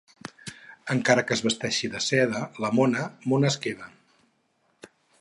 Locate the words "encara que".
0.93-1.35